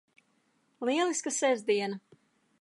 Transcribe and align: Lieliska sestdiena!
Lieliska 0.81 1.29
sestdiena! 1.31 1.99